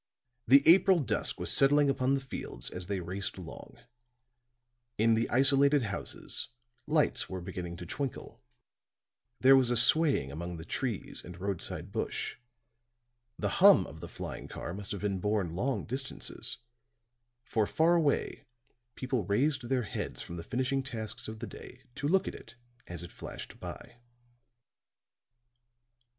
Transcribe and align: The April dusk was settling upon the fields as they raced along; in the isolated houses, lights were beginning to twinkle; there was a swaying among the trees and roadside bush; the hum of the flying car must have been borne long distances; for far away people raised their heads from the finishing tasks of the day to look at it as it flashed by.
The 0.47 0.67
April 0.67 0.97
dusk 0.97 1.39
was 1.39 1.51
settling 1.51 1.87
upon 1.87 2.15
the 2.15 2.19
fields 2.21 2.71
as 2.71 2.87
they 2.87 2.99
raced 2.99 3.37
along; 3.37 3.77
in 4.97 5.13
the 5.13 5.29
isolated 5.29 5.83
houses, 5.83 6.47
lights 6.87 7.29
were 7.29 7.39
beginning 7.39 7.77
to 7.77 7.85
twinkle; 7.85 8.41
there 9.41 9.55
was 9.55 9.69
a 9.69 9.75
swaying 9.75 10.31
among 10.31 10.57
the 10.57 10.65
trees 10.65 11.21
and 11.23 11.39
roadside 11.39 11.91
bush; 11.91 12.37
the 13.37 13.61
hum 13.61 13.85
of 13.85 13.99
the 13.99 14.07
flying 14.07 14.47
car 14.47 14.73
must 14.73 14.91
have 14.91 15.01
been 15.01 15.19
borne 15.19 15.53
long 15.55 15.85
distances; 15.85 16.57
for 17.43 17.67
far 17.67 17.93
away 17.93 18.45
people 18.95 19.23
raised 19.25 19.69
their 19.69 19.83
heads 19.83 20.23
from 20.23 20.35
the 20.35 20.43
finishing 20.43 20.81
tasks 20.81 21.27
of 21.27 21.37
the 21.37 21.45
day 21.45 21.83
to 21.93 22.07
look 22.07 22.27
at 22.27 22.33
it 22.33 22.55
as 22.87 23.03
it 23.03 23.11
flashed 23.11 23.59
by. 23.59 23.97